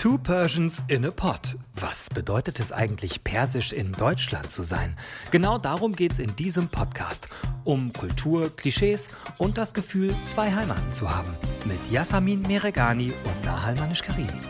[0.00, 1.56] Two Persians in a Pot.
[1.74, 4.96] Was bedeutet es eigentlich, persisch in Deutschland zu sein?
[5.30, 7.28] Genau darum geht es in diesem Podcast.
[7.64, 11.34] Um Kultur, Klischees und das Gefühl, zwei Heimaten zu haben.
[11.66, 14.40] Mit Yasamin Meregani und Nahal Manish-Karimi.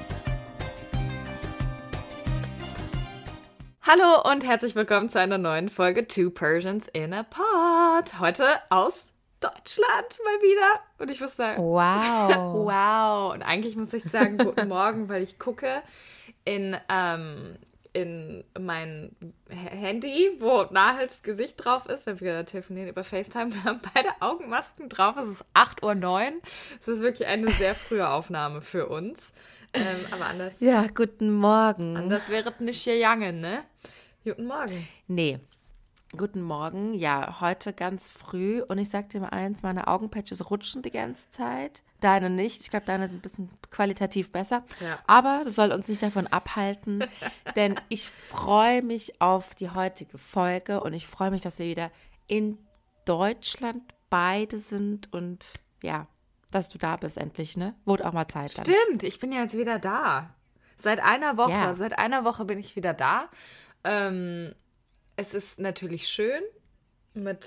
[3.82, 8.20] Hallo und herzlich willkommen zu einer neuen Folge Two Persians in a Pot.
[8.20, 9.09] Heute aus
[9.40, 10.80] Deutschland mal wieder.
[10.98, 12.54] Und ich muss sagen, wow.
[12.54, 13.34] wow.
[13.34, 15.82] Und eigentlich muss ich sagen, guten Morgen, weil ich gucke
[16.44, 17.56] in, ähm,
[17.92, 19.16] in mein
[19.48, 23.52] Handy, wo Nahels Gesicht drauf ist, wenn wir telefonieren über FaceTime.
[23.52, 25.16] Wir haben beide Augenmasken drauf.
[25.16, 26.32] Es ist 8.09 Uhr.
[26.80, 29.32] Es ist wirklich eine sehr frühe Aufnahme für uns.
[29.72, 30.54] Ähm, aber anders.
[30.60, 31.96] Ja, guten Morgen.
[31.96, 33.64] Anders wäre es nicht gegangen, ne?
[34.24, 34.86] Guten Morgen.
[35.06, 35.38] Nee,
[36.16, 36.92] Guten Morgen.
[36.92, 38.62] Ja, heute ganz früh.
[38.62, 41.84] Und ich sag dir mal eins, meine Augenpatches rutschen die ganze Zeit.
[42.00, 42.62] Deine nicht.
[42.62, 44.64] Ich glaube, deine sind ein bisschen qualitativ besser.
[44.80, 44.98] Ja.
[45.06, 47.04] Aber das soll uns nicht davon abhalten,
[47.56, 51.92] denn ich freue mich auf die heutige Folge und ich freue mich, dass wir wieder
[52.26, 52.58] in
[53.04, 56.08] Deutschland beide sind und ja,
[56.50, 57.74] dass du da bist endlich, ne?
[57.84, 58.58] Wurde auch mal Zeit.
[58.58, 58.66] Dann.
[58.66, 60.34] Stimmt, ich bin ja jetzt wieder da.
[60.76, 61.52] Seit einer Woche.
[61.52, 61.74] Ja.
[61.76, 63.28] Seit einer Woche bin ich wieder da.
[63.84, 64.54] Ähm,
[65.20, 66.42] es ist natürlich schön,
[67.12, 67.46] mit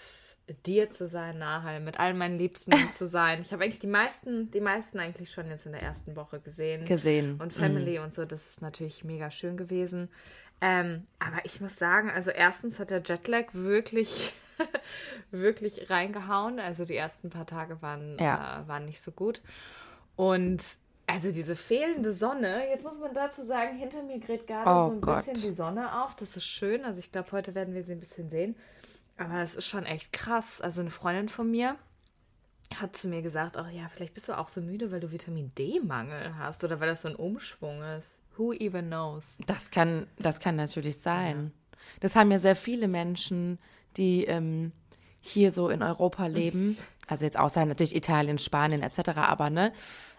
[0.66, 3.42] dir zu sein, Nahal, mit all meinen Liebsten zu sein.
[3.42, 6.86] Ich habe eigentlich die meisten, die meisten eigentlich schon jetzt in der ersten Woche gesehen.
[6.86, 7.40] Gesehen.
[7.42, 10.10] Und Family und so, das ist natürlich mega schön gewesen.
[10.62, 14.34] Ähm, aber ich muss sagen, also erstens hat der Jetlag wirklich,
[15.32, 16.60] wirklich reingehauen.
[16.60, 18.62] Also die ersten paar Tage waren, Ja.
[18.64, 19.42] äh, waren nicht so gut.
[20.16, 20.78] Und
[21.14, 24.96] also diese fehlende Sonne, jetzt muss man dazu sagen, hinter mir gerät gerade Oh so
[24.96, 25.26] ein Gott.
[25.26, 26.16] bisschen die Sonne auf.
[26.16, 26.84] Das ist schön.
[26.86, 28.56] Also ich glaube, heute werden wir sie ein bisschen sehen.
[29.18, 30.60] Aber das ist schon echt krass.
[30.60, 31.76] Also eine Freundin von mir
[32.76, 35.52] hat zu mir gesagt, ach ja, vielleicht bist du auch so müde, weil du Vitamin
[35.56, 38.18] D-Mangel hast oder weil das so ein Umschwung ist.
[38.36, 39.38] Who even knows?
[39.46, 41.54] Das kann, das kann natürlich sein.
[42.00, 43.60] Das haben ja sehr viele Menschen,
[43.98, 44.72] die ähm,
[45.20, 46.78] hier so in Europa leben.
[47.06, 49.10] Also jetzt außer natürlich Italien, Spanien etc.
[49.18, 49.74] Aber ne,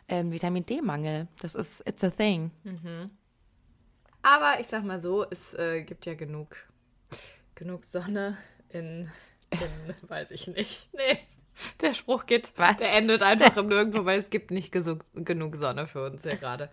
[0.09, 2.51] ähm, Vitamin D-Mangel, das ist, it's a thing.
[4.23, 6.57] Aber ich sag mal so, es äh, gibt ja genug,
[7.55, 8.39] genug Sonne
[8.71, 9.11] in,
[9.51, 10.89] in weiß ich nicht.
[10.93, 11.19] Nee.
[11.81, 12.79] Der Spruch geht, Was?
[12.79, 16.69] der endet einfach im Nirgendwo, weil es gibt nicht genug Sonne für uns hier gerade.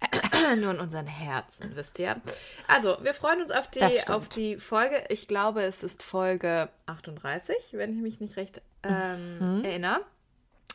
[0.60, 2.20] Nur in unseren Herzen, wisst ihr.
[2.68, 5.04] Also, wir freuen uns auf die, auf die Folge.
[5.08, 10.00] Ich glaube, es ist Folge 38, wenn ich mich nicht recht ähm, erinnere.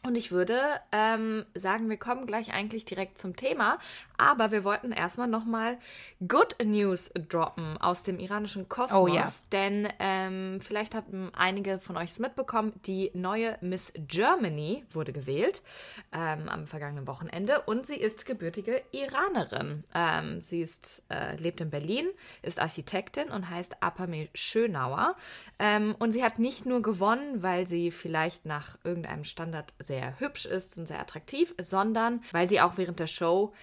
[0.05, 0.59] Und ich würde
[0.91, 3.79] ähm, sagen, wir kommen gleich eigentlich direkt zum Thema.
[4.17, 5.77] Aber wir wollten erstmal nochmal
[6.27, 9.01] Good News droppen aus dem iranischen Kosmos.
[9.01, 9.31] Oh ja.
[9.51, 15.61] Denn ähm, vielleicht haben einige von euch es mitbekommen, die neue Miss Germany wurde gewählt
[16.11, 17.61] ähm, am vergangenen Wochenende.
[17.61, 19.83] Und sie ist gebürtige Iranerin.
[19.95, 22.07] Ähm, sie ist, äh, lebt in Berlin,
[22.41, 25.15] ist Architektin und heißt Apame Schönauer.
[25.59, 30.45] Ähm, und sie hat nicht nur gewonnen, weil sie vielleicht nach irgendeinem Standard sehr hübsch
[30.45, 33.53] ist und sehr attraktiv, sondern weil sie auch während der Show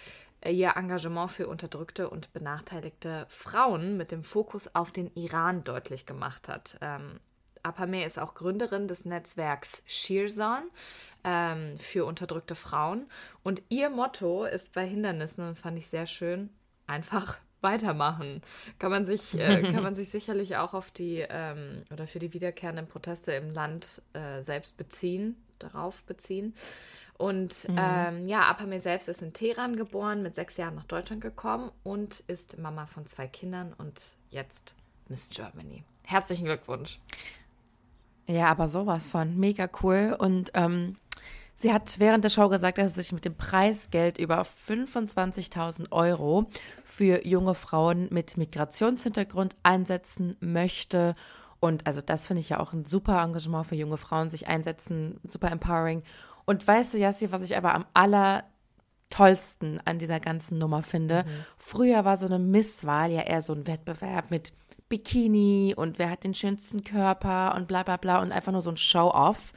[0.41, 6.07] äh, ihr Engagement für unterdrückte und benachteiligte Frauen mit dem Fokus auf den Iran deutlich
[6.07, 6.79] gemacht hat.
[6.81, 7.21] Ähm,
[7.63, 10.65] Apameh ist auch Gründerin des Netzwerks Shirzan
[11.25, 13.07] ähm, für unterdrückte Frauen.
[13.43, 16.51] Und ihr Motto ist bei Hindernissen, und das fand ich sehr schön,
[16.87, 18.43] einfach weitermachen.
[18.79, 22.33] Kann man sich, äh, kann man sich sicherlich auch auf die ähm, oder für die
[22.33, 26.55] wiederkehrenden Proteste im Land äh, selbst beziehen, darauf beziehen.
[27.21, 31.71] Und ähm, ja, Apameh selbst ist in Teheran geboren, mit sechs Jahren nach Deutschland gekommen
[31.83, 34.75] und ist Mama von zwei Kindern und jetzt
[35.09, 35.85] Miss Germany.
[36.03, 36.99] Herzlichen Glückwunsch.
[38.27, 40.17] Ja, aber sowas von mega cool.
[40.19, 40.97] Und ähm,
[41.57, 46.47] sie hat während der Show gesagt, dass sie sich mit dem Preisgeld über 25.000 Euro
[46.85, 51.15] für junge Frauen mit Migrationshintergrund einsetzen möchte.
[51.61, 55.21] Und also das finde ich ja auch ein super Engagement für junge Frauen, sich einsetzen,
[55.29, 56.03] super empowering.
[56.47, 58.45] Und weißt du, Jassi, was ich aber am aller
[59.11, 61.25] tollsten an dieser ganzen Nummer finde.
[61.57, 64.53] Früher war so eine Misswahl ja eher so ein Wettbewerb mit
[64.89, 68.71] Bikini und wer hat den schönsten Körper und bla bla bla und einfach nur so
[68.71, 69.53] ein Show-off.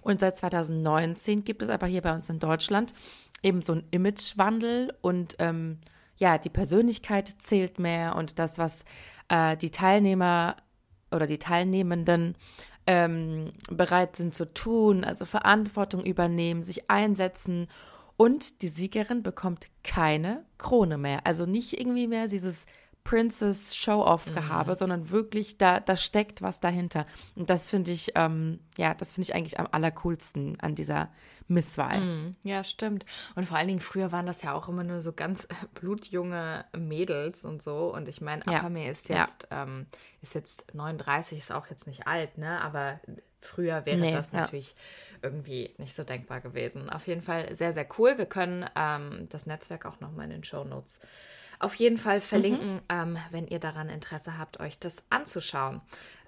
[0.00, 2.94] Und seit 2019 gibt es aber hier bei uns in Deutschland
[3.42, 5.78] eben so einen Imagewandel und ähm,
[6.16, 8.84] ja, die Persönlichkeit zählt mehr und das, was
[9.28, 10.56] äh, die Teilnehmer
[11.10, 12.36] oder die Teilnehmenden
[12.86, 17.68] ähm, bereit sind zu tun, also Verantwortung übernehmen, sich einsetzen.
[18.16, 21.26] Und die Siegerin bekommt keine Krone mehr.
[21.26, 22.64] Also nicht irgendwie mehr dieses
[23.06, 27.06] Princess Show-Off-Gehabe, sondern wirklich, da, da steckt was dahinter.
[27.36, 31.10] Und das finde ich, ähm, ja, das finde ich eigentlich am allercoolsten an dieser
[31.46, 32.00] Misswahl.
[32.00, 33.04] Mm, ja, stimmt.
[33.36, 37.44] Und vor allen Dingen früher waren das ja auch immer nur so ganz blutjunge Mädels
[37.44, 37.94] und so.
[37.94, 38.66] Und ich meine, Ja.
[38.90, 39.20] Ist Ja.
[39.24, 39.86] jetzt, ähm,
[40.20, 42.60] ist jetzt 39, ist auch jetzt nicht alt, ne?
[42.60, 42.98] Aber
[43.40, 44.40] früher wäre Nee, das ja.
[44.40, 44.74] natürlich
[45.22, 46.90] irgendwie nicht so denkbar gewesen.
[46.90, 48.18] Auf jeden Fall sehr, sehr cool.
[48.18, 50.98] Wir können ähm, das Netzwerk auch nochmal in den Show Notes
[51.58, 55.80] auf jeden Fall verlinken, ähm, wenn ihr daran Interesse habt, euch das anzuschauen.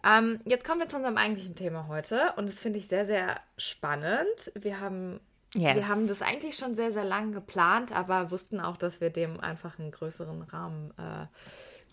[0.04, 3.40] Ähm, jetzt kommen wir zu unserem eigentlichen Thema heute und das finde ich sehr, sehr
[3.56, 4.52] spannend.
[4.54, 5.20] Wir haben,
[5.54, 5.76] Yes.
[5.76, 9.40] wir haben das eigentlich schon sehr, sehr lang geplant, aber wussten auch, dass wir dem
[9.40, 11.26] einfach einen größeren Rahmen äh,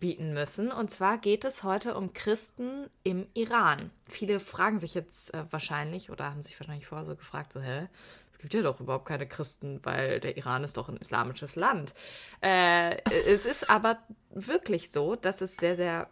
[0.05, 0.71] bieten müssen.
[0.71, 3.89] Und zwar geht es heute um Christen im Iran.
[4.07, 7.87] Viele fragen sich jetzt äh, wahrscheinlich oder haben sich wahrscheinlich vorher so gefragt, so, hä?
[8.31, 11.95] Es gibt ja doch überhaupt keine Christen, weil der Iran ist doch ein islamisches Land.
[12.41, 12.97] Äh,
[13.27, 13.97] es ist aber
[14.29, 16.07] wirklich so, dass es sehr, sehr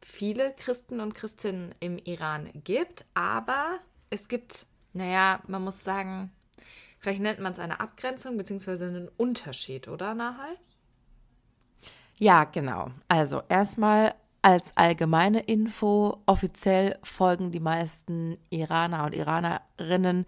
[0.00, 3.80] viele Christen und Christinnen im Iran gibt, aber
[4.10, 6.30] es gibt, naja, man muss sagen,
[7.00, 10.56] vielleicht nennt man es eine Abgrenzung beziehungsweise einen Unterschied, oder, Nahal?
[12.22, 12.92] Ja, genau.
[13.08, 20.26] Also erstmal als allgemeine Info, offiziell folgen die meisten Iraner und Iranerinnen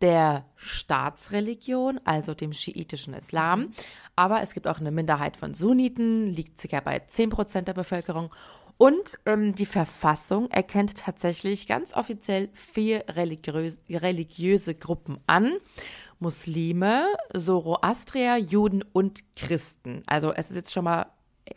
[0.00, 3.70] der Staatsreligion, also dem schiitischen Islam.
[4.16, 8.34] Aber es gibt auch eine Minderheit von Sunniten, liegt circa bei 10% der Bevölkerung.
[8.76, 15.58] Und ähm, die Verfassung erkennt tatsächlich ganz offiziell vier religiös religiöse Gruppen an.
[16.18, 17.06] Muslime,
[17.36, 20.02] Zoroastrier, Juden und Christen.
[20.06, 21.06] Also es ist jetzt schon mal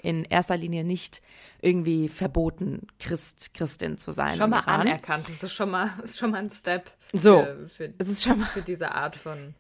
[0.02, 1.22] in erster Linie nicht
[1.62, 4.38] irgendwie verboten, Christ, Christin zu sein.
[4.38, 4.82] Schon mal Iran.
[4.82, 5.30] anerkannt.
[5.30, 7.44] Das ist schon mal, ist schon mal ein Step So.
[7.44, 9.56] für, für, Es ist schon mal für diese Art von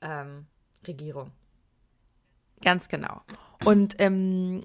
[0.00, 0.46] ähm,
[0.86, 1.30] Regierung.
[2.62, 3.20] Ganz genau.
[3.64, 4.64] Und ähm,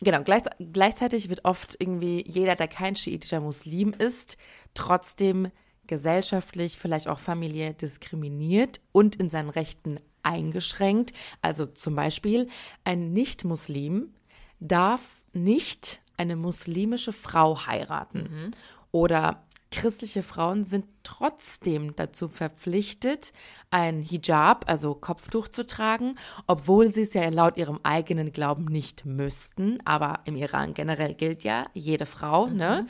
[0.00, 0.42] genau, gleich,
[0.72, 4.36] gleichzeitig wird oft irgendwie jeder, der kein schiitischer Muslim ist,
[4.74, 5.50] trotzdem
[5.86, 11.12] gesellschaftlich, vielleicht auch familiär diskriminiert und in seinen Rechten eingeschränkt.
[11.42, 12.48] Also zum Beispiel
[12.84, 14.14] ein Nicht-Muslim
[14.60, 18.52] darf nicht eine muslimische Frau heiraten.
[18.92, 23.32] Oder christliche Frauen sind trotzdem dazu verpflichtet,
[23.70, 26.16] ein Hijab, also Kopftuch zu tragen,
[26.46, 29.78] obwohl sie es ja laut ihrem eigenen Glauben nicht müssten.
[29.84, 32.86] Aber im Iran generell gilt ja jede Frau, ne?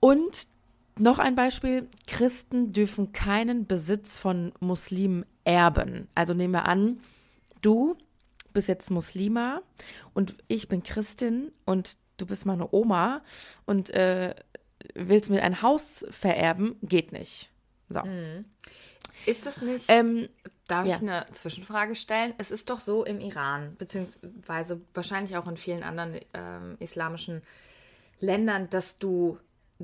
[0.00, 0.48] Und
[0.98, 6.08] noch ein Beispiel, Christen dürfen keinen Besitz von Muslimen erben.
[6.14, 7.00] Also nehmen wir an,
[7.62, 7.96] du
[8.52, 9.62] bist jetzt Muslima
[10.14, 13.22] und ich bin Christin und du bist meine Oma
[13.66, 14.34] und äh,
[14.94, 17.50] willst mir ein Haus vererben, geht nicht.
[17.88, 18.02] So.
[19.26, 20.28] Ist das nicht, Ähm,
[20.66, 20.96] darf ja.
[20.96, 22.34] ich eine Zwischenfrage stellen?
[22.38, 27.42] Es ist doch so im Iran, beziehungsweise wahrscheinlich auch in vielen anderen ähm, islamischen
[28.20, 29.38] Ländern, dass du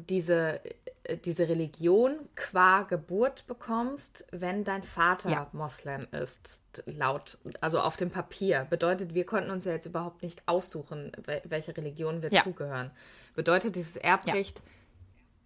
[0.07, 0.61] diese,
[1.05, 5.49] äh, diese Religion qua Geburt bekommst, wenn dein Vater Ja.
[5.53, 8.67] Moslem ist, laut, also auf dem Papier.
[8.71, 12.43] Bedeutet, wir konnten uns ja jetzt überhaupt nicht aussuchen, wel- welche Religion wir Ja.
[12.43, 12.91] zugehören.
[13.35, 14.63] Bedeutet, dieses Erbrecht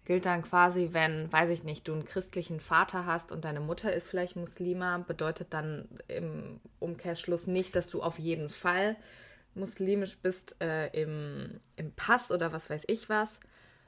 [0.05, 3.93] gilt dann quasi, wenn, weiß ich nicht, du einen christlichen Vater hast und deine Mutter
[3.93, 8.97] ist vielleicht Muslima, bedeutet dann im Umkehrschluss nicht, dass du auf jeden Fall
[9.55, 13.39] muslimisch bist äh, im, im Pass oder was weiß ich was.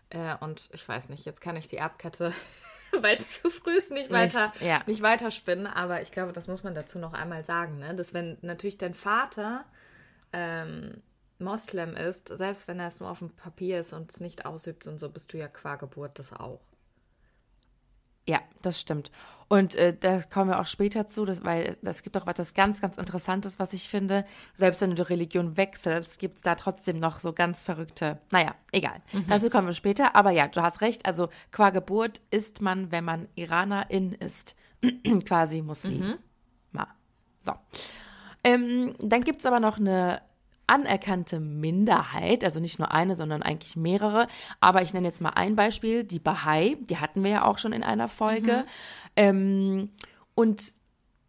[0.10, 2.34] Äh, und ich weiß nicht, jetzt kann ich die Erbkette,
[3.02, 4.81] weil es zu früh ist, nicht weiter, Nicht, ja.
[4.86, 7.96] nicht weiterspinnen, aber ich glaube, das muss man dazu noch einmal sagen, ne?
[7.96, 9.66] dass wenn natürlich dein Vater
[10.34, 11.02] ähm,
[11.40, 14.88] Moslem ist, selbst wenn er es nur auf dem Papier ist und es nicht ausübt
[14.88, 16.62] und so, bist du ja qua Geburt das auch.
[18.28, 19.12] Ja, das stimmt.
[19.48, 22.82] Und äh, da kommen wir auch später zu, das, weil es gibt auch etwas ganz,
[22.82, 24.26] ganz Interessantes, was ich finde.
[24.58, 28.20] Selbst wenn du die Religion wechselst, gibt es da trotzdem noch so ganz verrückte.
[28.32, 29.02] Naja, egal.
[29.28, 30.16] Dazu kommen wir später.
[30.16, 31.06] Aber ja, du hast recht.
[31.06, 34.56] Also qua Geburt ist man, wenn man Iranerin ist,
[35.26, 36.16] quasi Muslim.
[36.72, 36.88] Ma.
[37.46, 37.54] So.
[38.44, 40.22] Ähm, dann gibt es aber noch eine
[40.68, 44.28] anerkannte Minderheit, also nicht nur eine, sondern eigentlich mehrere.
[44.60, 47.74] Aber ich nenne jetzt mal ein Beispiel, die Bahai, die hatten wir ja auch schon
[47.74, 48.66] in einer Folge.
[49.16, 49.90] Ähm,
[50.34, 50.76] und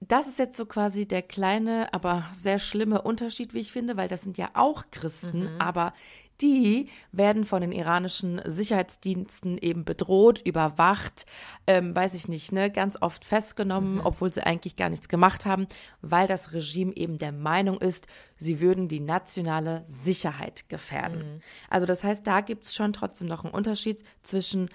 [0.01, 4.09] das ist jetzt so quasi der kleine, aber sehr schlimme Unterschied, wie ich finde, weil
[4.09, 5.95] das sind ja auch Christen, aber
[6.41, 11.27] die werden von den iranischen Sicherheitsdiensten eben bedroht, überwacht,
[11.67, 15.67] ähm, weiß ich nicht, ne, ganz oft festgenommen, obwohl sie eigentlich gar nichts gemacht haben,
[16.03, 21.41] weil das Regime eben der Meinung ist, sie würden die nationale Sicherheit gefährden.
[21.71, 24.69] Also das heißt, da gibt es schon trotzdem noch einen Unterschied zwischen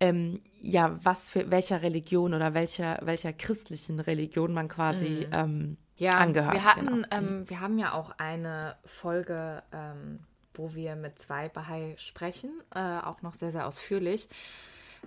[0.00, 6.54] ähm, ja, was für welcher Religion oder welcher, welcher christlichen Religion man quasi ähm, angehört.
[6.54, 7.06] Wir hatten, genau.
[7.10, 10.20] ähm, wir haben ja auch eine Folge, ähm,
[10.56, 14.28] wo wir mit zwei Bahai sprechen, äh, auch noch sehr, sehr ausführlich.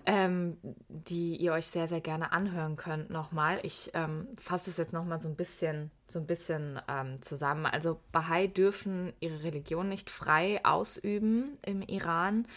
[0.06, 3.60] ähm, die ihr euch sehr, sehr gerne anhören könnt nochmal.
[3.64, 7.66] Ich ähm, fasse es jetzt nochmal so ein bisschen, so ein bisschen ähm, zusammen.
[7.66, 12.48] Also Bahai dürfen ihre Religion nicht frei ausüben im Iran.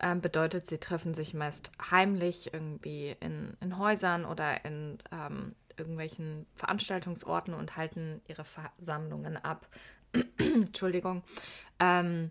[0.00, 6.46] Ähm, bedeutet, sie treffen sich meist heimlich irgendwie in, in Häusern oder in ähm, irgendwelchen
[6.54, 9.66] Veranstaltungsorten und halten ihre Versammlungen ab.
[10.38, 11.22] Entschuldigung.
[11.78, 12.30] Ähm,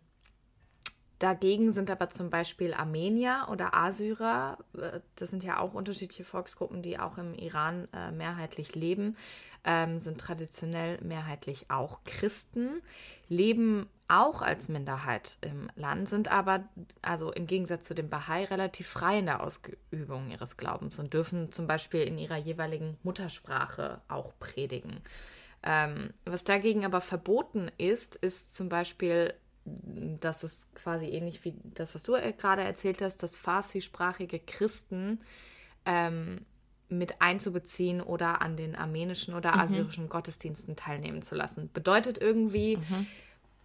[1.22, 6.82] Dagegen sind aber zum Beispiel Armenier oder Asyrer, äh, das sind ja auch unterschiedliche Volksgruppen,
[6.82, 9.16] die auch im Iran äh, mehrheitlich leben,
[9.63, 12.82] ähm, sind traditionell mehrheitlich auch Christen,
[13.30, 16.63] leben auch als Minderheit im Land, sind aber,
[17.04, 21.51] also im Gegensatz zu den Bahai, relativ frei in der Ausübung ihres Glaubens und dürfen
[21.51, 25.01] zum Beispiel in ihrer jeweiligen Muttersprache auch predigen.
[25.62, 31.94] Ähm, was dagegen aber verboten ist, ist zum Beispiel das ist quasi ähnlich wie das,
[31.94, 35.20] was du äh, gerade erzählt hast, dass farsi-sprachige Christen
[35.86, 36.46] ähm,
[36.89, 39.62] mit einzubeziehen oder an den armenischen oder mhm.
[39.62, 41.70] assyrischen Gottesdiensten teilnehmen zu lassen.
[41.74, 43.08] Bedeutet irgendwie, mhm.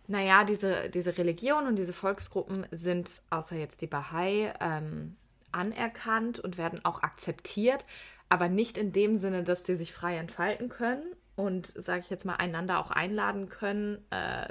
[0.06, 5.16] naja, diese, diese Religion und diese Volksgruppen sind, außer jetzt die Bahai, ähm,
[5.50, 7.84] anerkannt und werden auch akzeptiert,
[8.28, 12.24] aber nicht in dem Sinne, dass sie sich frei entfalten können und, sage ich jetzt
[12.24, 14.48] mal, einander auch einladen können, äh,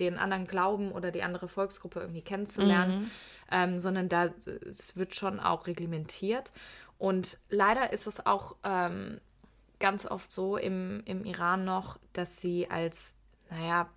[0.00, 3.10] den anderen Glauben oder die andere Volksgruppe irgendwie kennenzulernen, mhm.
[3.50, 4.30] ähm, sondern da
[4.68, 6.52] es wird schon auch reglementiert.
[6.98, 9.20] Und leider ist es auch ähm,
[9.78, 13.14] ganz oft so im, im Iran noch, dass sie als,
[13.50, 13.88] naja,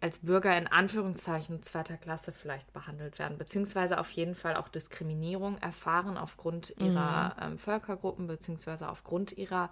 [0.00, 5.58] als Bürger in Anführungszeichen zweiter Klasse vielleicht behandelt werden, beziehungsweise auf jeden Fall auch Diskriminierung
[5.58, 7.52] erfahren aufgrund ihrer mhm.
[7.52, 9.70] ähm, Völkergruppen, beziehungsweise aufgrund ihrer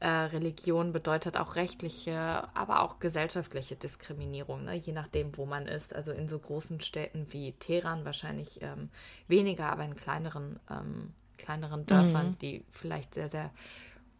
[0.00, 4.74] äh, Religion, bedeutet auch rechtliche, aber auch gesellschaftliche Diskriminierung, ne?
[4.74, 5.94] je nachdem, wo man ist.
[5.94, 8.90] Also in so großen Städten wie Teheran wahrscheinlich ähm,
[9.28, 12.38] weniger, aber in kleineren, ähm, kleineren Dörfern, mhm.
[12.38, 13.50] die vielleicht sehr, sehr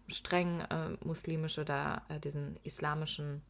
[0.06, 3.42] streng äh, muslimisch oder äh, diesen islamischen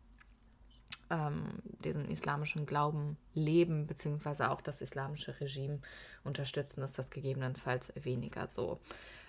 [1.11, 1.45] ähm,
[1.85, 5.81] diesen islamischen Glauben leben, beziehungsweise auch das islamische Regime
[6.25, 8.81] unterstützen, ist das gegebenenfalls weniger so.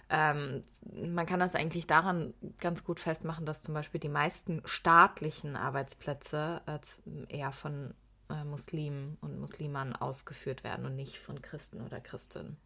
[0.10, 5.56] Ähm, man kann das eigentlich daran ganz gut festmachen, dass zum Beispiel die meisten staatlichen
[5.56, 7.94] Arbeitsplätze äh, eher von
[8.30, 12.58] äh, Muslimen und Muslimern ausgeführt werden und nicht von Christen oder Christinnen.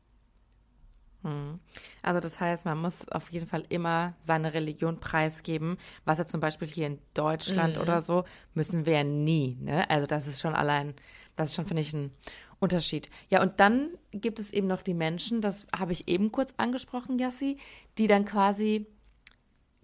[1.26, 1.60] Hm.
[2.04, 6.40] Also das heißt, man muss auf jeden Fall immer seine Religion preisgeben, was ja zum
[6.40, 7.82] Beispiel hier in Deutschland mhm.
[7.82, 9.58] oder so, müssen wir ja nie.
[9.60, 9.90] Ne?
[9.90, 10.94] Also das ist schon allein,
[11.36, 12.12] das ist schon, finde ich, ein
[12.60, 13.10] Unterschied.
[13.30, 17.18] Ja, und dann gibt es eben noch die Menschen, das habe ich eben kurz angesprochen,
[17.18, 17.58] Yassi,
[17.98, 18.86] die dann quasi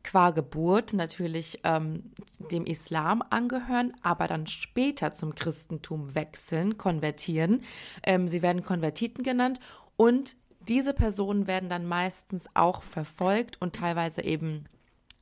[0.04, 2.12] qua Geburt natürlich ähm,
[2.52, 7.64] dem Islam angehören, aber dann später zum Christentum wechseln, konvertieren.
[8.04, 9.60] Ähm, sie werden Konvertiten genannt
[9.98, 10.36] und
[10.68, 14.66] diese Personen werden dann meistens auch verfolgt und teilweise eben,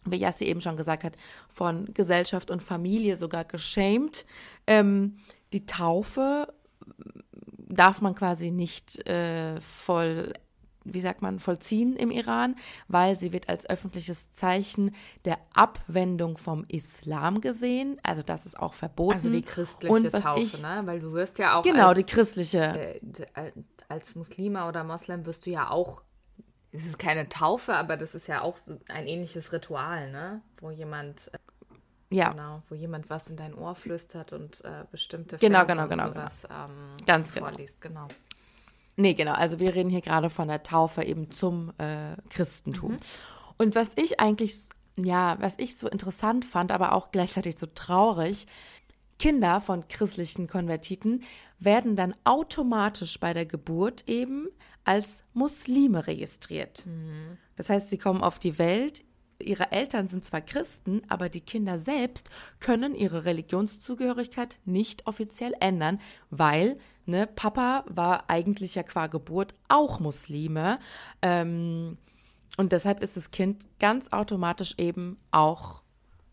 [0.06, 1.16] wie Yassi eben schon gesagt hat,
[1.48, 4.26] von Gesellschaft und Familie sogar geschämt.
[4.68, 5.18] Ähm,
[5.54, 6.54] die Taufe
[7.58, 10.34] darf man quasi nicht äh, voll
[10.94, 12.56] wie sagt man, vollziehen im Iran,
[12.88, 18.00] weil sie wird als öffentliches Zeichen der Abwendung vom Islam gesehen.
[18.04, 19.14] Also das ist auch verboten.
[19.14, 20.82] Also die christliche Und was Taufe, ich, ne?
[20.86, 23.00] Weil du wirst ja auch genau als, die christliche
[23.36, 23.52] äh,
[23.90, 26.04] als Muslima oder Moslem wirst du ja auch,
[26.72, 30.42] es ist keine Taufe, aber das ist ja auch so ein ähnliches Ritual, ne?
[30.60, 32.30] Wo jemand, äh, ja.
[32.30, 36.44] genau, wo jemand was in dein Ohr flüstert und äh, bestimmte genau, genau, genau, sowas,
[36.44, 36.66] genau.
[36.66, 36.72] Ähm,
[37.06, 37.48] Ganz genau.
[37.48, 38.08] vorliest, genau.
[39.00, 39.32] Nee, genau.
[39.32, 42.92] Also wir reden hier gerade von der Taufe eben zum äh, Christentum.
[42.92, 42.98] Mhm.
[43.58, 48.46] Und was ich eigentlich, ja, was ich so interessant fand, aber auch gleichzeitig so traurig,
[49.18, 51.24] Kinder von christlichen Konvertiten
[51.60, 54.48] werden dann automatisch bei der Geburt eben
[54.84, 56.86] als Muslime registriert.
[56.86, 57.38] Mhm.
[57.56, 59.04] Das heißt, sie kommen auf die Welt,
[59.40, 62.30] ihre Eltern sind zwar Christen, aber die Kinder selbst
[62.60, 70.00] können ihre Religionszugehörigkeit nicht offiziell ändern, weil ne, Papa war eigentlich ja qua Geburt auch
[70.00, 70.80] Muslime.
[71.22, 71.98] Ähm,
[72.58, 75.82] und deshalb ist das Kind ganz automatisch eben auch,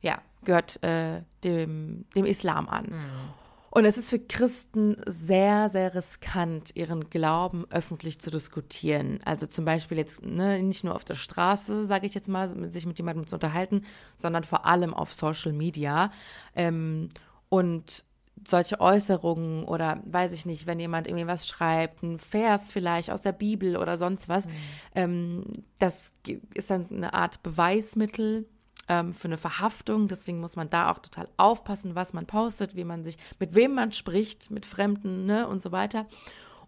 [0.00, 2.86] ja, gehört äh, dem, dem Islam an.
[2.86, 3.45] Mhm.
[3.76, 9.20] Und es ist für Christen sehr, sehr riskant, ihren Glauben öffentlich zu diskutieren.
[9.26, 12.86] Also zum Beispiel jetzt ne, nicht nur auf der Straße, sage ich jetzt mal, sich
[12.86, 13.82] mit jemandem zu unterhalten,
[14.16, 16.10] sondern vor allem auf Social Media.
[16.54, 17.10] Ähm,
[17.50, 18.02] und
[18.48, 23.20] solche Äußerungen oder weiß ich nicht, wenn jemand irgendwie was schreibt, ein Vers vielleicht aus
[23.20, 24.52] der Bibel oder sonst was, mhm.
[24.94, 25.44] ähm,
[25.78, 26.14] das
[26.54, 28.46] ist dann eine Art Beweismittel
[28.88, 30.08] ähm, für eine Verhaftung.
[30.08, 33.74] Deswegen muss man da auch total aufpassen, was man postet, wie man sich, mit wem
[33.74, 36.06] man spricht, mit Fremden ne, und so weiter.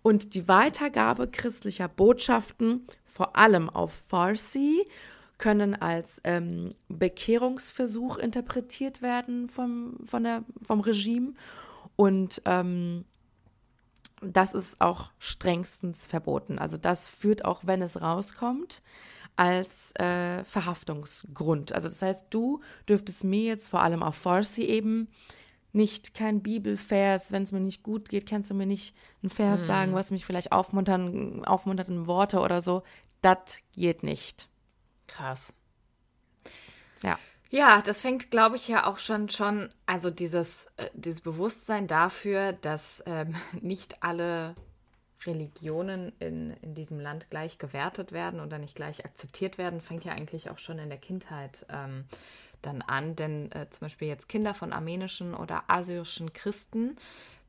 [0.03, 4.87] und die Weitergabe christlicher Botschaften, vor allem auf Farsi,
[5.39, 11.35] können als ähm, Bekehrungsversuch interpretiert werden vom, von der, vom Regime.
[11.97, 13.05] Und ähm,
[14.21, 16.59] das ist auch strengstens verboten.
[16.59, 18.83] Also das führt auch, wenn es rauskommt,
[19.38, 21.73] als äh, Verhaftungsgrund.
[21.73, 25.09] Also das heißt, du dürftest mir jetzt vor allem auf Farsi eben
[25.73, 29.61] nicht kein Bibelvers, wenn es mir nicht gut geht, kannst du mir nicht einen Vers
[29.61, 29.66] hm.
[29.66, 32.83] sagen, was mich vielleicht aufmuntern, aufmuntert in Worte oder so.
[33.21, 34.49] Das geht nicht.
[35.07, 35.54] Krass.
[37.04, 37.16] Ja.
[37.50, 42.52] Ja, das fängt, glaube ich, ja auch schon schon, also dieses, äh, dieses Bewusstsein dafür,
[42.54, 44.57] dass ähm, nicht alle
[45.27, 50.13] Religionen in, in diesem Land gleich gewertet werden oder nicht gleich akzeptiert werden, fängt ja
[50.13, 52.05] eigentlich auch schon in der Kindheit ähm,
[52.63, 53.17] dann an.
[53.17, 56.97] Denn äh, zum Beispiel jetzt Kinder von armenischen oder assyrischen Christen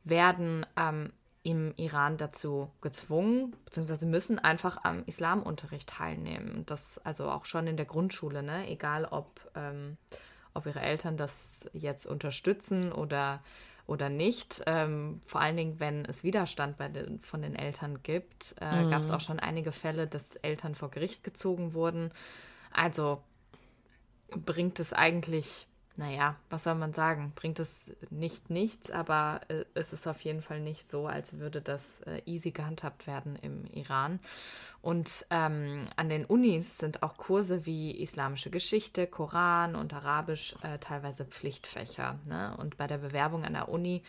[0.04, 1.12] werden ähm,
[1.44, 6.66] im Iran dazu gezwungen, beziehungsweise müssen einfach am Islamunterricht teilnehmen.
[6.66, 8.68] Das also auch schon in der Grundschule, ne?
[8.68, 9.98] egal ob, ähm,
[10.54, 13.42] ob ihre Eltern das jetzt unterstützen oder
[13.90, 14.62] oder nicht.
[14.68, 18.92] Ähm, vor allen Dingen, wenn es Widerstand den, von den Eltern gibt, äh, mhm.
[18.92, 22.12] gab es auch schon einige Fälle, dass Eltern vor Gericht gezogen wurden.
[22.72, 23.24] Also
[24.30, 25.68] bringt es eigentlich
[26.00, 27.34] naja, was soll man sagen?
[27.36, 31.62] Bringt es nicht nichts, aber äh, es ist auf jeden Fall nicht so, als würde
[31.62, 34.22] das äh, easy gehandhabt werden im Iran.
[34.82, 40.80] Und ähm, an den Unis sind auch Kurse wie islamische Geschichte, Koran und Arabisch äh,
[40.80, 42.18] teilweise Pflichtfächer.
[42.26, 42.56] Ne?
[42.58, 44.02] Und bei der Bewerbung an der Uni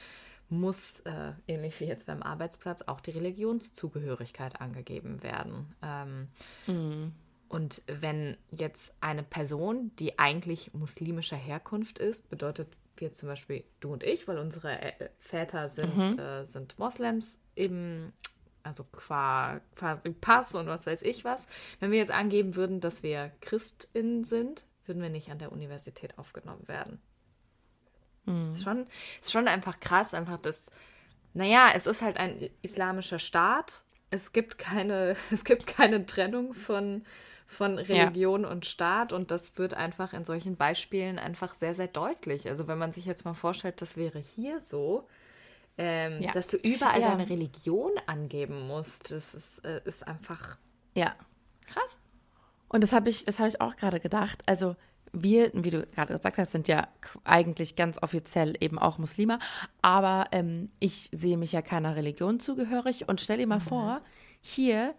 [0.49, 5.75] muss, äh, ähnlich wie jetzt beim Arbeitsplatz, auch die Religionszugehörigkeit angegeben werden.
[5.83, 6.29] Ähm,
[6.69, 7.13] mhm.
[7.51, 13.93] Und wenn jetzt eine Person, die eigentlich muslimischer Herkunft ist, bedeutet wir zum Beispiel du
[13.93, 16.19] und ich, weil unsere äh, Väter sind, mhm.
[16.21, 18.13] äh, sind Moslems, eben,
[18.63, 21.49] also qua, quasi Pass und was weiß ich was.
[21.81, 26.19] Wenn wir jetzt angeben würden, dass wir Christinnen sind, würden wir nicht an der Universität
[26.19, 27.03] aufgenommen werden.
[28.27, 28.53] Mhm.
[28.53, 28.87] Ist, schon,
[29.21, 30.71] ist schon einfach krass, einfach das,
[31.35, 33.83] naja, es ist halt ein islamischer Staat.
[34.11, 37.05] Es gibt keine, es gibt keine Trennung von
[37.51, 38.49] von Religion ja.
[38.49, 42.49] und Staat und das wird einfach in solchen Beispielen einfach sehr, sehr deutlich.
[42.49, 45.09] Also wenn man sich jetzt mal vorstellt, das wäre hier so,
[45.77, 46.31] ähm, ja.
[46.31, 47.09] dass du überall ja.
[47.09, 50.59] deine Religion angeben musst, das ist, äh, ist einfach
[50.95, 51.17] ja.
[51.67, 52.01] krass.
[52.69, 54.45] Und das habe ich, das habe ich auch gerade gedacht.
[54.47, 54.77] Also
[55.13, 56.87] wir, wie du gerade gesagt hast, sind ja
[57.25, 59.41] eigentlich ganz offiziell eben auch Muslime,
[59.83, 63.63] aber ähm, ich sehe mich ja keiner Religion zugehörig und stell dir mal mhm.
[63.63, 64.01] vor,
[64.41, 64.95] hier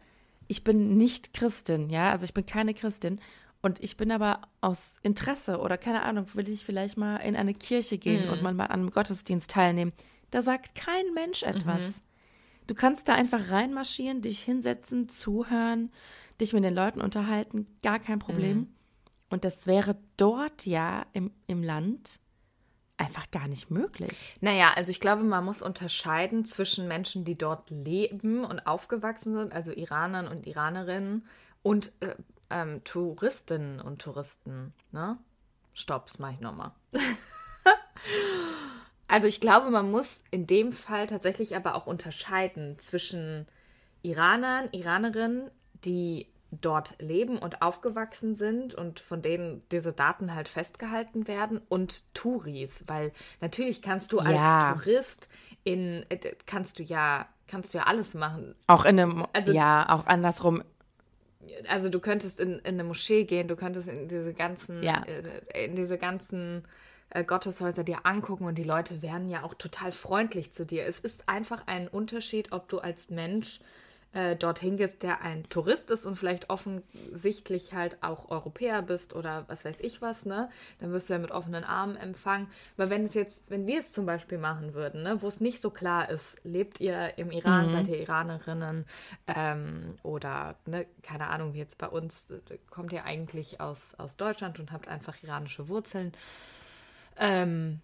[0.52, 3.22] ich bin nicht Christin, ja, also ich bin keine Christin.
[3.62, 7.54] Und ich bin aber aus Interesse oder keine Ahnung, will ich vielleicht mal in eine
[7.54, 8.34] Kirche gehen mhm.
[8.34, 9.94] und mal, mal an einem Gottesdienst teilnehmen.
[10.30, 11.82] Da sagt kein Mensch etwas.
[11.82, 11.94] Mhm.
[12.68, 15.90] Du kannst da einfach reinmarschieren, dich hinsetzen, zuhören,
[16.42, 18.58] dich mit den Leuten unterhalten, gar kein Problem.
[18.58, 18.68] Mhm.
[19.30, 22.20] Und das wäre dort ja im, im Land
[23.02, 24.36] einfach gar nicht möglich.
[24.42, 29.54] Naja, also ich glaube, man muss unterscheiden zwischen Menschen, die dort leben und aufgewachsen sind,
[29.54, 31.28] also Iranern und Iranerinnen
[31.64, 32.16] und äh,
[32.52, 34.74] ähm, Touristinnen und Touristen.
[34.92, 35.18] Ne?
[35.74, 36.72] Stopp, das mache ich nochmal.
[39.08, 43.48] also ich glaube, man muss in dem Fall tatsächlich aber auch unterscheiden zwischen
[44.04, 45.50] Iranern, Iranerinnen,
[45.86, 52.04] die dort leben und aufgewachsen sind und von denen diese Daten halt festgehalten werden und
[52.14, 54.74] Touris, weil natürlich kannst du als ja.
[54.74, 55.30] Tourist
[55.64, 58.56] in äh, kannst du ja kannst du ja alles machen.
[58.68, 60.64] Auch in einem also, ja, auch andersrum.
[61.68, 65.04] Also du könntest in, in eine Moschee gehen, du könntest in diese ganzen ja.
[65.54, 66.64] Äh, in diese ganzen
[67.12, 70.86] äh, Gotteshäuser dir angucken und die Leute werden ja auch total freundlich zu dir.
[70.86, 73.62] Es ist einfach ein Unterschied, ob du als Mensch
[74.14, 79.46] äh, dorthin gehst, der ein Tourist ist und vielleicht offensichtlich halt auch Europäer bist oder
[79.48, 80.50] was weiß ich was, ne?
[80.80, 82.48] Dann wirst du ja mit offenen Armen empfangen.
[82.78, 85.62] Aber wenn es jetzt, wenn wir es zum Beispiel machen würden, ne, wo es nicht
[85.62, 87.70] so klar ist, lebt ihr im Iran, mhm.
[87.70, 88.86] seid ihr Iranerinnen
[89.28, 92.28] ähm, oder, ne, keine Ahnung, wie jetzt bei uns,
[92.70, 96.12] kommt ihr eigentlich aus, aus Deutschland und habt einfach iranische Wurzeln.
[97.18, 97.82] Ähm,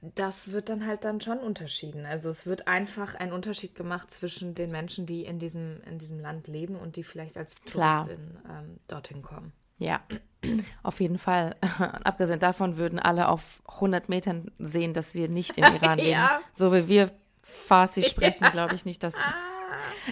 [0.00, 2.06] das wird dann halt dann schon unterschieden.
[2.06, 6.20] Also es wird einfach ein Unterschied gemacht zwischen den Menschen, die in diesem, in diesem
[6.20, 9.52] Land leben und die vielleicht als Touristin ähm, dorthin kommen.
[9.78, 10.00] Ja,
[10.82, 11.56] auf jeden Fall.
[11.62, 16.10] Und abgesehen davon würden alle auf 100 Metern sehen, dass wir nicht im Iran leben.
[16.10, 16.40] ja.
[16.54, 17.10] So wie wir
[17.42, 18.50] Farsi sprechen, ja.
[18.50, 19.14] glaube ich nicht, dass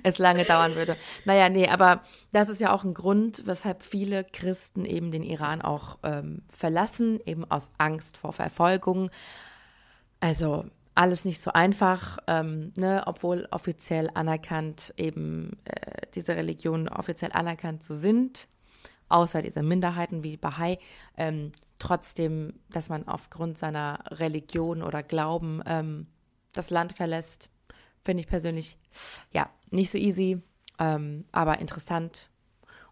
[0.02, 0.96] es lange dauern würde.
[1.24, 2.02] Naja, nee, aber
[2.32, 7.20] das ist ja auch ein Grund, weshalb viele Christen eben den Iran auch ähm, verlassen,
[7.24, 9.10] eben aus Angst vor Verfolgung.
[10.26, 10.64] Also
[10.96, 17.84] alles nicht so einfach, ähm, ne, obwohl offiziell anerkannt eben äh, diese Religionen offiziell anerkannt
[17.88, 18.48] sind,
[19.08, 20.80] außer diese Minderheiten wie Bahai,
[21.16, 26.08] ähm, trotzdem, dass man aufgrund seiner Religion oder Glauben ähm,
[26.54, 27.48] das Land verlässt,
[28.02, 28.78] finde ich persönlich,
[29.32, 30.42] ja, nicht so easy,
[30.80, 32.30] ähm, aber interessant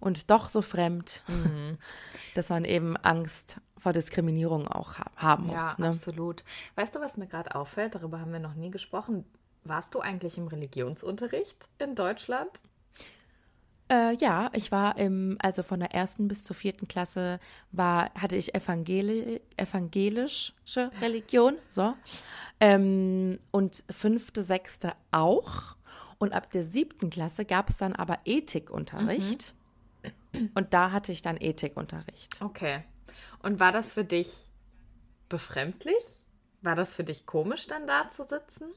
[0.01, 1.79] und doch so fremd, mhm.
[2.35, 5.57] dass man eben Angst vor Diskriminierung auch ha haben muss.
[5.57, 5.89] Ja, ne?
[5.89, 6.45] absolut.
[6.75, 7.95] Weißt du, was mir gerade auffällt?
[7.95, 9.25] Darüber haben wir noch nie gesprochen.
[9.65, 12.51] Warst du eigentlich im Religionsunterricht in Deutschland?
[13.91, 17.39] Äh, ja, ich war im, also von der ersten bis zur vierten Klasse
[17.71, 20.53] war, hatte ich evangeli evangelische
[21.03, 21.95] Religion, so.
[22.61, 25.77] Ähm, und fünfte, sechste auch.
[26.19, 29.53] Und ab der siebten Klasse gab es dann aber Ethikunterricht.
[29.53, 29.64] Mhm.
[30.55, 32.41] Und da hatte ich dann Ethikunterricht.
[32.41, 32.83] Okay.
[33.43, 34.51] Und war das für dich
[35.29, 36.23] befremdlich?
[36.63, 38.73] War das für dich komisch, dann da zu sitzen?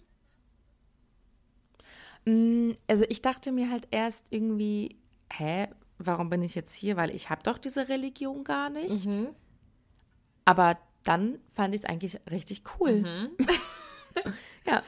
[2.25, 4.97] Mm, also ich dachte mir halt erst irgendwie,
[5.31, 5.67] hä,
[5.97, 6.97] warum bin ich jetzt hier?
[6.97, 9.05] Weil ich habe doch diese Religion gar nicht.
[9.05, 9.29] Mhm.
[10.45, 13.01] Aber dann fand ich es eigentlich richtig cool.
[13.01, 13.37] Mhm.
[14.65, 14.83] ja.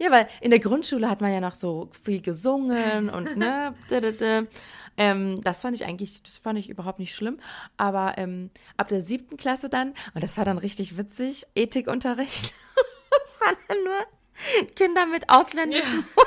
[0.00, 3.74] Ja, weil in der Grundschule hat man ja noch so viel gesungen und ne,
[4.96, 7.38] ähm, das fand ich eigentlich, das fand ich überhaupt nicht schlimm.
[7.76, 12.54] Aber ähm, ab der siebten Klasse dann, und das war dann richtig witzig, Ethikunterricht.
[13.10, 16.24] das waren dann nur Kinder mit ausländischen ja.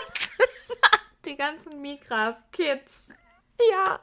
[1.26, 3.08] Die ganzen Migras-Kids.
[3.72, 4.00] Ja,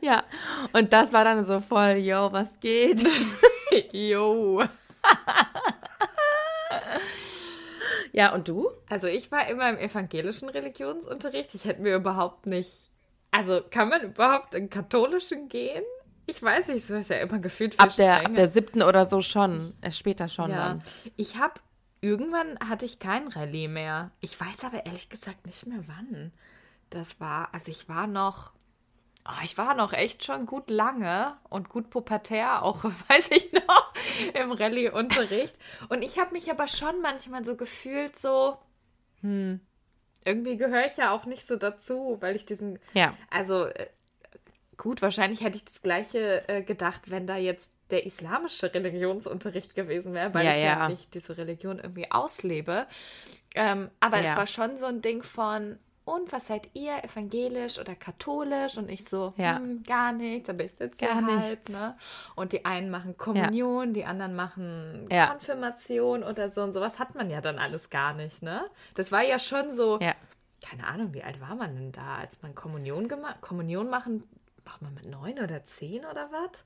[0.00, 0.24] ja.
[0.72, 3.04] Und das war dann so voll, yo, was geht?
[3.92, 4.62] yo.
[8.14, 8.70] Ja, und du?
[8.88, 11.52] Also ich war immer im evangelischen Religionsunterricht.
[11.52, 12.88] Ich hätte mir überhaupt nicht.
[13.32, 15.82] Also kann man überhaupt in katholischen gehen?
[16.26, 19.20] Ich weiß nicht, so ist ja immer gefühlt ab der, ab der siebten oder so
[19.20, 20.56] schon, erst später schon ja.
[20.56, 20.82] dann.
[21.16, 21.54] Ich habe
[22.00, 24.12] irgendwann hatte ich kein Rallye mehr.
[24.20, 26.32] Ich weiß aber ehrlich gesagt nicht mehr wann.
[26.90, 28.52] Das war, also ich war noch
[29.26, 33.94] Oh, ich war noch echt schon gut lange und gut pubertär, auch weiß ich noch,
[34.34, 35.56] im Rallye-Unterricht.
[35.88, 38.58] Und ich habe mich aber schon manchmal so gefühlt, so,
[39.22, 39.60] hm,
[40.24, 43.16] irgendwie gehöre ich ja auch nicht so dazu, weil ich diesen, ja.
[43.30, 43.88] also äh,
[44.76, 50.14] gut, wahrscheinlich hätte ich das gleiche äh, gedacht, wenn da jetzt der islamische Religionsunterricht gewesen
[50.14, 50.78] wäre, weil ja, ich ja.
[50.80, 52.86] ja nicht diese Religion irgendwie auslebe.
[53.54, 54.30] Ähm, aber ja.
[54.30, 58.76] es war schon so ein Ding von, und was seid ihr, evangelisch oder katholisch?
[58.76, 59.56] Und ich so, ja.
[59.56, 61.72] hm, gar nichts, aber ich sitze gar halt, nichts.
[61.72, 61.96] Ne?
[62.34, 63.92] Und die einen machen Kommunion, ja.
[63.92, 65.28] die anderen machen ja.
[65.28, 66.62] Konfirmation oder so.
[66.62, 68.64] Und sowas hat man ja dann alles gar nicht, ne?
[68.94, 69.98] Das war ja schon so,
[70.64, 74.24] keine Ahnung, wie alt war man denn da, als man Kommunion gemacht, Kommunion machen,
[74.64, 76.64] macht man mit neun oder zehn oder was?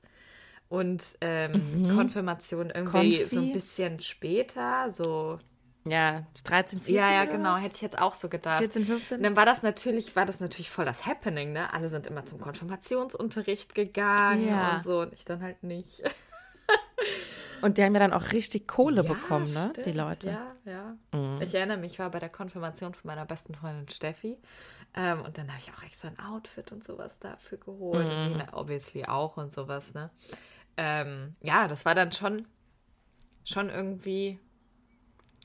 [0.69, 1.95] Und ähm, mhm.
[1.95, 3.35] Konfirmation irgendwie Konfi.
[3.35, 5.39] so ein bisschen später, so
[5.85, 6.95] ja, 13, 14.
[6.95, 8.59] Ja, ja, genau, hätte ich jetzt auch so gedacht.
[8.59, 9.17] 14, 15.
[9.17, 11.73] Und dann war das natürlich, war das natürlich voll das Happening, ne?
[11.73, 14.75] Alle sind immer zum Konfirmationsunterricht gegangen ja.
[14.75, 16.03] und so und ich dann halt nicht.
[17.61, 19.69] und die haben ja dann auch richtig Kohle ja, bekommen, ne?
[19.71, 19.85] Stimmt.
[19.85, 20.29] Die Leute.
[20.29, 21.17] Ja, ja.
[21.17, 21.41] Mhm.
[21.41, 24.37] Ich erinnere mich, ich war bei der Konfirmation von meiner besten Freundin Steffi.
[24.95, 28.07] Ähm, und dann habe ich auch extra ein Outfit und sowas dafür geholt.
[28.07, 28.33] Mhm.
[28.33, 30.09] Und obviously auch und sowas, ne?
[30.75, 32.47] Ähm, ja, das war dann schon,
[33.45, 34.39] schon irgendwie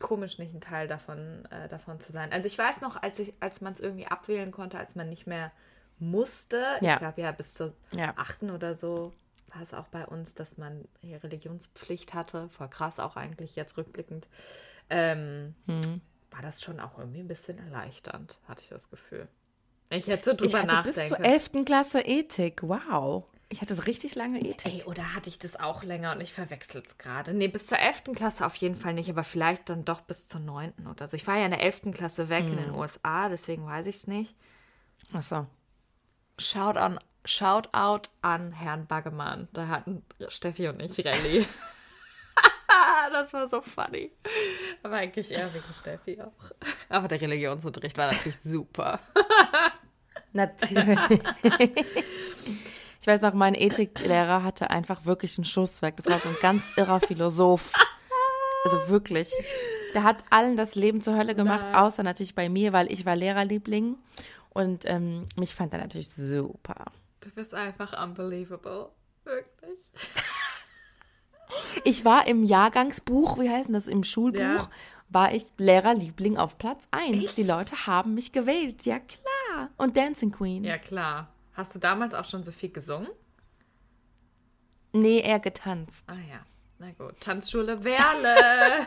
[0.00, 2.32] komisch, nicht ein Teil davon, äh, davon zu sein.
[2.32, 5.26] Also ich weiß noch, als ich, als man es irgendwie abwählen konnte, als man nicht
[5.26, 5.52] mehr
[5.98, 6.94] musste, ja.
[6.94, 8.12] ich glaube ja bis zur ja.
[8.16, 9.12] achten oder so
[9.54, 13.76] war es auch bei uns, dass man hier Religionspflicht hatte, voll krass auch eigentlich jetzt
[13.76, 14.26] rückblickend,
[14.90, 16.00] ähm, hm.
[16.30, 19.28] war das schon auch irgendwie ein bisschen erleichternd, hatte ich das Gefühl.
[19.90, 20.98] Ich hätte so drüber ich hatte nachdenken.
[20.98, 21.64] Bis zur 11.
[21.64, 23.24] Klasse Ethik, wow.
[23.54, 24.66] Ich hatte richtig lange Ethik.
[24.66, 27.32] Ey, oder hatte ich das auch länger und ich verwechsel es gerade?
[27.32, 28.02] Nee, bis zur 11.
[28.16, 30.72] Klasse auf jeden Fall nicht, aber vielleicht dann doch bis zur 9.
[30.90, 31.14] oder so.
[31.16, 31.92] Ich war ja in der 11.
[31.92, 32.50] Klasse weg hm.
[32.50, 32.78] in den hm.
[32.80, 34.34] USA, deswegen weiß ich es nicht.
[35.12, 35.46] Ach so.
[36.36, 39.46] Shout, on, shout out an Herrn Baggemann.
[39.52, 41.46] Da hatten Steffi und ich Rallye.
[43.12, 44.10] das war so funny.
[44.82, 46.50] Aber eigentlich eher wegen Steffi auch.
[46.88, 48.98] Aber der Religionsunterricht war natürlich super.
[50.32, 50.98] natürlich.
[53.04, 55.94] Ich weiß noch, mein Ethiklehrer hatte einfach wirklich einen Schusswerk.
[55.98, 57.70] Das war so ein ganz irrer Philosoph.
[58.64, 59.30] Also wirklich.
[59.92, 61.74] Der hat allen das Leben zur Hölle gemacht, Nein.
[61.74, 63.98] außer natürlich bei mir, weil ich war Lehrerliebling.
[64.54, 66.86] Und ähm, mich fand er natürlich super.
[67.20, 68.88] Du bist einfach unbelievable.
[69.24, 69.78] Wirklich.
[71.84, 74.70] Ich war im Jahrgangsbuch, wie heißt das, im Schulbuch, ja.
[75.10, 77.34] war ich Lehrerliebling auf Platz 1.
[77.34, 79.68] Die Leute haben mich gewählt, ja klar.
[79.76, 80.64] Und Dancing Queen.
[80.64, 81.33] Ja klar.
[81.54, 83.08] Hast du damals auch schon so viel gesungen?
[84.92, 86.04] Nee, eher getanzt.
[86.08, 86.40] Ah ja,
[86.78, 87.20] na gut.
[87.20, 88.86] Tanzschule Werle.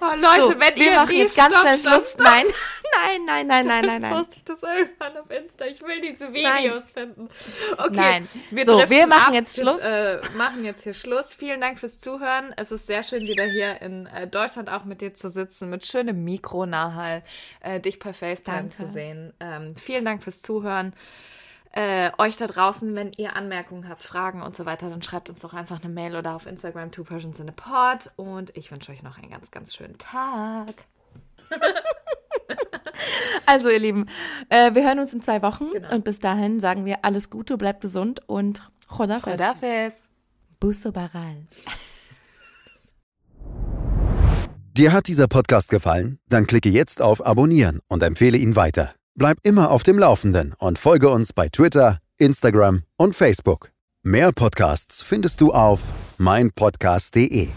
[0.00, 2.12] oh, Leute, so, wenn wir ihr machen jetzt ganz Stopp, schnell Schluss.
[2.12, 2.46] Stopp, Nein.
[2.96, 4.14] nein, nein, nein, nein, nein, nein.
[4.14, 5.64] poste ich das irgendwann auf Insta.
[5.66, 7.28] Ich will diese Videos finden.
[7.78, 8.28] Okay, Nein.
[8.50, 9.34] wir, So, wir machen ab.
[9.34, 9.80] jetzt Schluss.
[9.80, 11.34] äh, machen jetzt hier Schluss.
[11.34, 12.52] Vielen Dank fürs Zuhören.
[12.56, 15.86] Es ist sehr schön, wieder hier in äh, Deutschland auch mit dir zu sitzen, mit
[15.86, 17.22] schönem Mikronahall,
[17.60, 18.76] äh, dich per FaceTime Danke.
[18.76, 19.32] zu sehen.
[19.40, 20.94] Ähm, vielen Dank fürs Zuhören.
[21.74, 25.40] Äh, euch da draußen, wenn ihr Anmerkungen habt, Fragen und so weiter, dann schreibt uns
[25.40, 28.10] doch einfach eine Mail oder auf Instagram Two Persians in a Pod.
[28.16, 30.84] Und ich wünsche euch noch einen ganz, ganz schönen Tag.
[33.46, 34.06] Also, ihr Lieben,
[34.48, 35.92] äh, wir hören uns in zwei Wochen Genau.
[35.94, 39.32] und bis dahin sagen wir alles Gute, bleibt gesund und Chodafes.
[39.32, 40.08] Khudafis.
[40.60, 41.46] Busso Baral.
[44.74, 46.18] Dir hat dieser Podcast gefallen?
[46.28, 48.94] Dann klicke jetzt auf Abonnieren und empfehle ihn weiter.
[49.14, 53.70] Bleib immer auf dem Laufenden und folge uns bei Twitter, Instagram und Facebook.
[54.02, 57.50] Mehr Podcasts findest du auf meinpodcast.de.